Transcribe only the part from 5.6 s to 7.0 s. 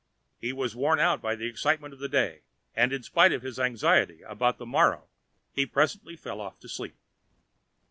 presently fell off to sleep.